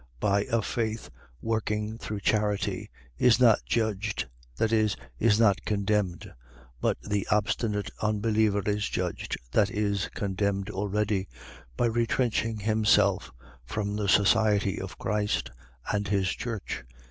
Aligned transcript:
by 0.19 0.45
a 0.51 0.63
faith 0.63 1.11
working 1.43 1.95
through 1.99 2.19
charity, 2.19 2.89
is 3.19 3.39
not 3.39 3.59
judged, 3.67 4.27
that 4.55 4.71
is, 4.71 4.95
is 5.19 5.39
not 5.39 5.63
condemned; 5.63 6.33
but 6.79 6.97
the 7.03 7.27
obstinate 7.29 7.91
unbeliever 8.01 8.63
is 8.65 8.89
judged, 8.89 9.37
that 9.51 9.69
is, 9.69 10.09
condemned 10.15 10.71
already, 10.71 11.27
by 11.77 11.85
retrenching 11.85 12.61
himself 12.61 13.31
from 13.63 13.95
the 13.95 14.09
society 14.09 14.81
of 14.81 14.97
Christ 14.97 15.51
and 15.93 16.07
his 16.07 16.29
church. 16.31 16.83